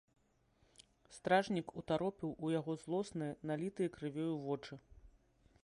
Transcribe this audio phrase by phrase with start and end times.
[1.17, 4.73] Стражнік утаропіў у яго злосныя, налітыя крывёю вочы.